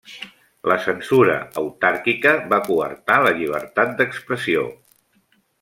La 0.71 0.77
censura 0.85 1.35
autàrquica 1.63 2.33
va 2.55 2.61
coartar 2.71 3.21
la 3.27 3.37
llibertat 3.43 3.97
d'expressió. 4.01 4.69